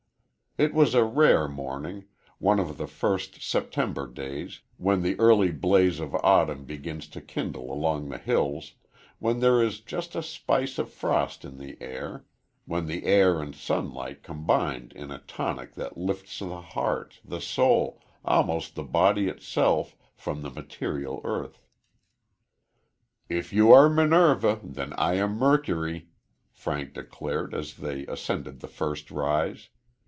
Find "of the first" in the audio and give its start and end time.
2.59-3.41